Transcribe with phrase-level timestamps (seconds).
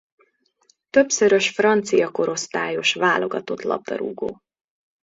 [0.89, 4.41] Többszörös francia korosztályos válogatott labdarúgó.